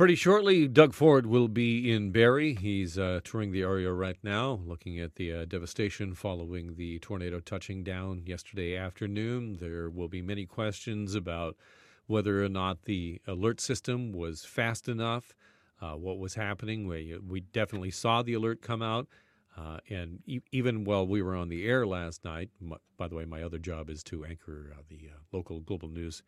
[0.00, 2.54] Pretty shortly, Doug Ford will be in Barrie.
[2.54, 7.38] He's uh, touring the area right now, looking at the uh, devastation following the tornado
[7.38, 9.58] touching down yesterday afternoon.
[9.60, 11.58] There will be many questions about
[12.06, 15.34] whether or not the alert system was fast enough,
[15.82, 16.86] uh, what was happening.
[16.86, 19.06] We, we definitely saw the alert come out.
[19.54, 23.16] Uh, and e- even while we were on the air last night, my, by the
[23.16, 26.22] way, my other job is to anchor uh, the uh, local global news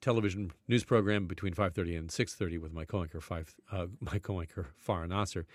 [0.00, 5.08] television news program between 5.30 and 6.30 with my co-anchor, five, uh, my co-anchor Farah
[5.08, 5.46] Nasser.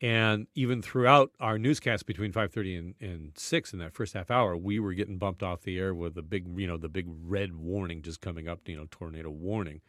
[0.00, 4.56] And even throughout our newscast between 5.30 and, and 6 in that first half hour,
[4.56, 7.54] we were getting bumped off the air with the big, you know, the big red
[7.54, 9.80] warning just coming up, you know, tornado warning.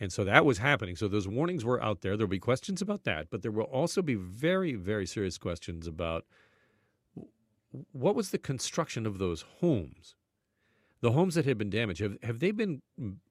[0.00, 0.96] And so that was happening.
[0.96, 2.16] So those warnings were out there.
[2.16, 6.24] There'll be questions about that, but there will also be very, very serious questions about
[7.92, 10.14] what was the construction of those homes
[11.04, 12.80] the homes that have been damaged have have they been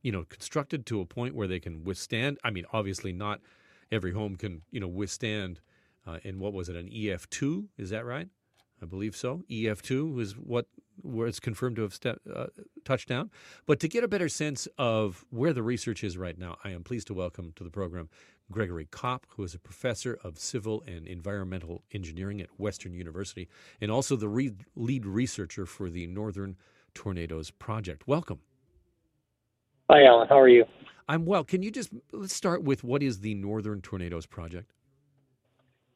[0.04, 2.38] you know constructed to a point where they can withstand?
[2.44, 3.41] I mean obviously not
[3.91, 5.59] every home can you know withstand
[6.05, 8.27] uh, in what was it an ef2 is that right?
[8.80, 9.41] I believe so.
[9.49, 10.68] Ef2 is what
[11.02, 12.48] where it's confirmed to have step, uh,
[12.85, 13.32] touched down.
[13.65, 16.84] But to get a better sense of where the research is right now i am
[16.84, 18.08] pleased to welcome to the program
[18.52, 23.49] gregory kopp who is a professor of civil and environmental engineering at western university
[23.82, 26.55] and also the re- lead researcher for the northern
[26.94, 28.08] Tornadoes Project.
[28.08, 28.40] Welcome.
[29.90, 30.27] Hi, Alan.
[30.27, 30.66] How are you?
[31.08, 31.44] I'm well.
[31.44, 34.72] Can you just let's start with what is the Northern Tornadoes Project?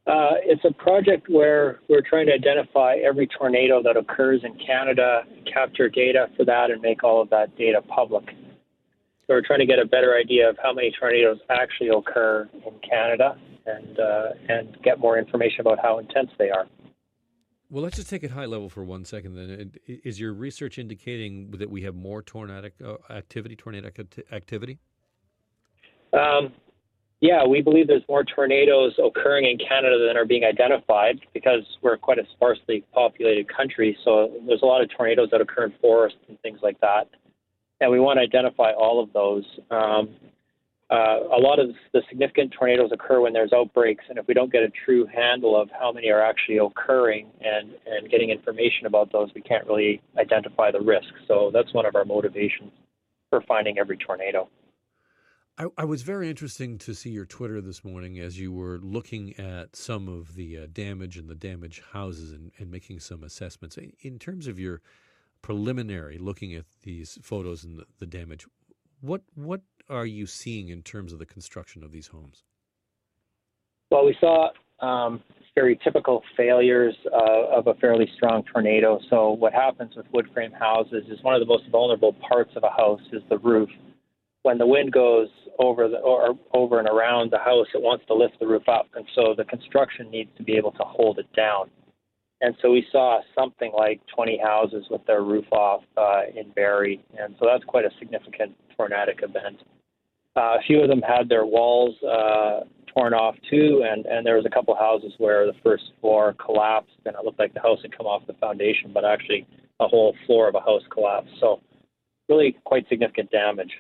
[0.06, 5.24] Uh, it's a project where we're trying to identify every tornado that occurs in Canada,
[5.52, 8.24] capture data for that, and make all of that data public.
[8.30, 12.74] So we're trying to get a better idea of how many tornadoes actually occur in
[12.90, 16.68] Canada, and uh, and get more information about how intense they are.
[17.70, 19.36] Well, let's just take it high level for one second.
[19.36, 24.00] Then, is your research indicating that we have more tornadic uh, activity, tornadic
[24.32, 24.80] activity?
[26.14, 26.54] Um,
[27.20, 31.98] yeah, we believe there's more tornadoes occurring in Canada than are being identified because we're
[31.98, 33.98] quite a sparsely populated country.
[34.06, 37.10] So there's a lot of tornadoes that occur in forests and things like that,
[37.82, 39.44] and we want to identify all of those.
[39.72, 40.10] Um,
[40.90, 44.52] uh, a lot of the significant tornadoes occur when there's outbreaks, and if we don't
[44.52, 49.12] get a true handle of how many are actually occurring and, and getting information about
[49.12, 51.10] those, we can't really identify the risk.
[51.28, 52.72] So that's one of our motivations
[53.30, 54.48] for finding every tornado.
[55.58, 59.38] I, I was very interesting to see your Twitter this morning as you were looking
[59.38, 63.78] at some of the uh, damage and the damaged houses and, and making some assessments.
[64.02, 64.82] In terms of your
[65.42, 68.46] preliminary looking at these photos and the, the damage,
[69.02, 72.44] what what are you seeing in terms of the construction of these homes?
[73.90, 74.50] Well, we saw
[74.82, 75.24] um,
[75.56, 79.00] very typical failures uh, of a fairly strong tornado.
[79.10, 82.64] So, what happens with wood frame houses is one of the most vulnerable parts of
[82.64, 83.70] a house is the roof.
[84.44, 88.14] When the wind goes over the or over and around the house, it wants to
[88.14, 91.28] lift the roof up, and so the construction needs to be able to hold it
[91.36, 91.70] down.
[92.42, 97.04] And so we saw something like 20 houses with their roof off uh, in Barrie,
[97.18, 99.58] and so that's quite a significant tornadic event.
[100.38, 102.60] Uh, a few of them had their walls uh,
[102.94, 106.94] torn off too, and, and there was a couple houses where the first floor collapsed,
[107.06, 109.48] and it looked like the house had come off the foundation, but actually
[109.80, 111.32] a whole floor of a house collapsed.
[111.40, 111.60] So
[112.30, 113.72] really quite significant damage.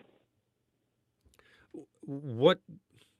[2.01, 2.59] What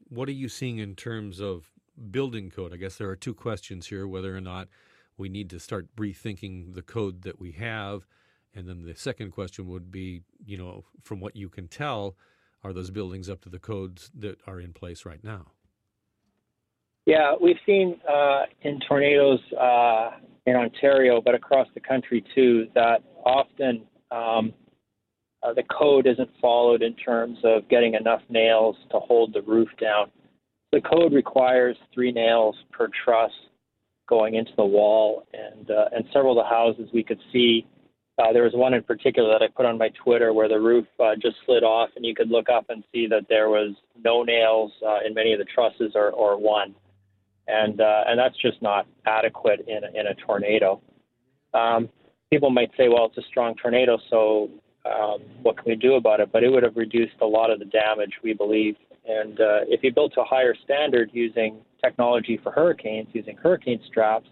[0.10, 1.70] what are you seeing in terms of
[2.10, 2.74] building code?
[2.74, 4.68] I guess there are two questions here: whether or not
[5.16, 8.08] we need to start rethinking the code that we have,
[8.56, 12.16] and then the second question would be, you know, from what you can tell
[12.64, 15.52] are those buildings up to the codes that are in place right now?
[17.06, 20.12] Yeah, we've seen uh, in tornadoes uh,
[20.46, 24.54] in Ontario, but across the country too, that often um,
[25.42, 29.70] uh, the code isn't followed in terms of getting enough nails to hold the roof
[29.80, 30.12] down.
[30.74, 33.32] The code requires three nails per truss
[34.10, 37.66] going into the wall, and uh, and several of the houses we could see
[38.18, 40.86] uh, there was one in particular that I put on my Twitter where the roof
[41.00, 44.24] uh, just slid off, and you could look up and see that there was no
[44.24, 46.74] nails uh, in many of the trusses, or, or one,
[47.48, 50.82] and uh, and that's just not adequate in a, in a tornado.
[51.54, 51.90] Um,
[52.32, 54.50] people might say, well, it's a strong tornado, so
[54.86, 56.32] um, what can we do about it?
[56.32, 58.76] But it would have reduced a lot of the damage, we believe.
[59.08, 63.80] And uh, if you built to a higher standard using technology for hurricanes, using hurricane
[63.88, 64.28] straps,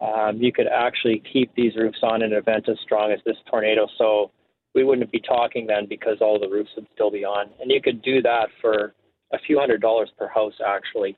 [0.00, 3.36] um, you could actually keep these roofs on in an event as strong as this
[3.50, 3.86] tornado.
[3.98, 4.30] So
[4.74, 7.50] we wouldn't be talking then because all the roofs would still be on.
[7.60, 8.94] And you could do that for
[9.32, 11.16] a few hundred dollars per house, actually.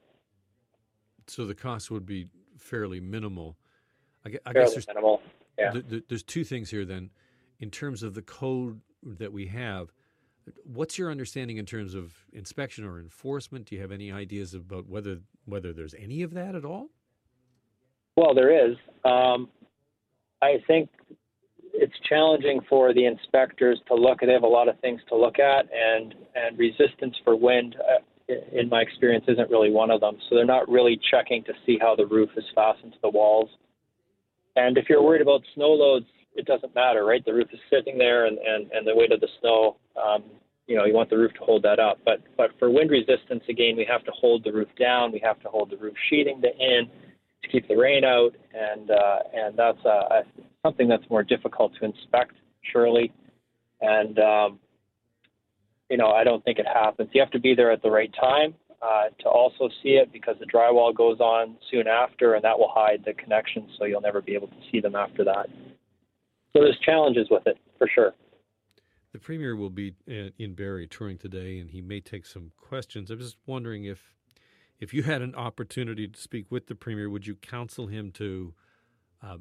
[1.27, 3.56] So the cost would be fairly minimal.
[4.25, 5.23] I, I fairly guess there's, minimal.
[5.59, 5.73] Yeah.
[6.09, 7.11] there's two things here then.
[7.59, 9.93] In terms of the code that we have,
[10.65, 13.67] What's your understanding in terms of inspection or enforcement?
[13.67, 16.88] Do you have any ideas about whether whether there's any of that at all?
[18.16, 18.76] Well, there is.
[19.04, 19.48] Um,
[20.42, 20.88] I think
[21.72, 24.20] it's challenging for the inspectors to look.
[24.20, 28.34] They have a lot of things to look at, and and resistance for wind, uh,
[28.52, 30.16] in my experience, isn't really one of them.
[30.28, 33.48] So they're not really checking to see how the roof is fastened to the walls.
[34.56, 37.24] And if you're worried about snow loads, it doesn't matter, right?
[37.24, 39.76] The roof is sitting there, and and, and the weight of the snow.
[39.96, 40.24] Um,
[40.66, 41.98] you know, you want the roof to hold that up.
[42.04, 45.12] But but for wind resistance, again, we have to hold the roof down.
[45.12, 46.88] We have to hold the roof sheeting to in
[47.42, 50.22] to keep the rain out, and uh, and that's a,
[50.62, 52.34] something that's more difficult to inspect,
[52.72, 53.12] surely.
[53.81, 54.58] And um,
[55.88, 57.10] you know, I don't think it happens.
[57.12, 60.37] You have to be there at the right time uh, to also see it because
[60.38, 64.22] the drywall goes on soon after, and that will hide the connections, so you'll never
[64.22, 65.48] be able to see them after that.
[66.52, 68.12] So there's challenges with it for sure.
[69.12, 73.10] The premier will be uh, in Barrie touring today, and he may take some questions.
[73.10, 74.14] I'm just wondering if
[74.81, 78.55] if you had an opportunity to speak with the premier, would you counsel him to
[79.23, 79.37] uh,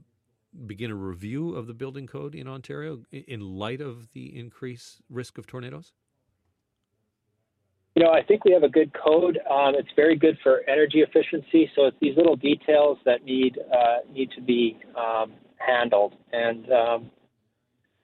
[0.65, 5.37] begin a review of the building code in Ontario in light of the increased risk
[5.37, 5.93] of tornadoes?
[7.95, 9.39] You know, I think we have a good code.
[9.49, 11.69] Um, it's very good for energy efficiency.
[11.75, 16.13] So it's these little details that need uh, need to be um, handled.
[16.31, 17.11] And um,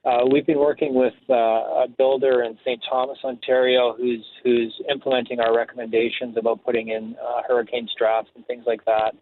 [0.06, 2.80] uh, we've been working with uh, a builder in St.
[2.88, 8.64] Thomas, Ontario, who's who's implementing our recommendations about putting in uh, hurricane straps and things
[8.66, 9.14] like that.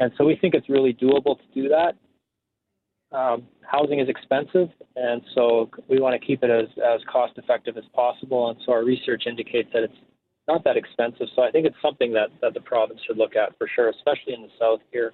[0.00, 1.94] And so we think it's really doable to do that.
[3.16, 7.76] Um, housing is expensive, and so we want to keep it as, as cost effective
[7.76, 8.48] as possible.
[8.48, 9.94] And so our research indicates that it's
[10.48, 11.26] not that expensive.
[11.36, 14.34] So I think it's something that, that the province should look at for sure, especially
[14.34, 15.12] in the south here,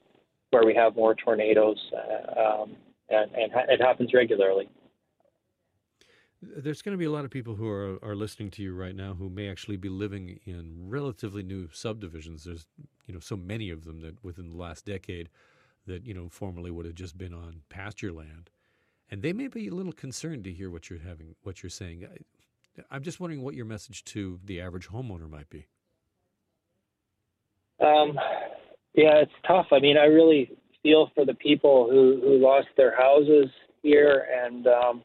[0.51, 2.77] where we have more tornadoes, uh, um,
[3.11, 4.69] and, and it happens regularly.
[6.43, 8.97] There's going to be a lot of people who are, are listening to you right
[8.97, 12.45] now who may actually be living in relatively new subdivisions.
[12.45, 12.67] There's,
[13.07, 15.29] you know, so many of them that within the last decade
[15.87, 18.49] that, you know, formerly would have just been on pasture land.
[19.11, 22.07] And they may be a little concerned to hear what you're having, what you're saying.
[22.11, 25.67] I, I'm just wondering what your message to the average homeowner might be.
[27.81, 28.19] Um,
[28.95, 29.67] yeah, it's tough.
[29.73, 33.51] I mean, I really feel for the people who, who lost their houses
[33.83, 35.05] here and, um,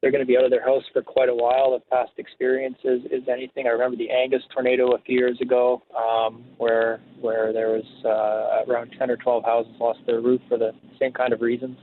[0.00, 1.74] they're going to be out of their house for quite a while.
[1.74, 5.82] If past experience is, is anything, I remember the Angus tornado a few years ago,
[5.96, 10.56] um, where where there was uh, around 10 or 12 houses lost their roof for
[10.56, 11.76] the same kind of reasons.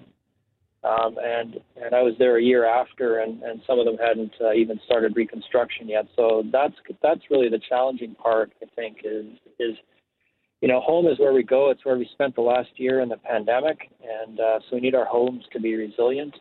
[0.83, 4.33] Um, and and I was there a year after, and, and some of them hadn't
[4.39, 6.05] uh, even started reconstruction yet.
[6.15, 8.53] So that's that's really the challenging part.
[8.61, 9.25] I think is
[9.59, 9.75] is
[10.61, 11.69] you know home is where we go.
[11.69, 14.95] It's where we spent the last year in the pandemic, and uh, so we need
[14.95, 16.35] our homes to be resilient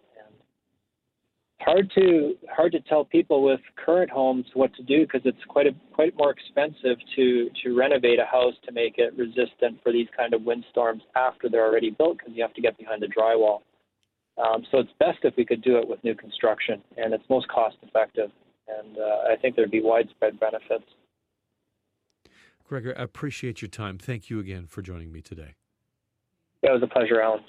[1.60, 5.66] hard to hard to tell people with current homes what to do because it's quite
[5.66, 10.08] a quite more expensive to to renovate a house to make it resistant for these
[10.16, 13.60] kind of windstorms after they're already built because you have to get behind the drywall.
[14.36, 17.46] Um, so it's best if we could do it with new construction, and it's most
[17.48, 18.30] cost effective,
[18.66, 20.84] and uh, I think there'd be widespread benefits.
[22.64, 23.96] Gregor, I appreciate your time.
[23.96, 25.54] Thank you again for joining me today.
[26.62, 27.44] Yeah, it was a pleasure, Alan.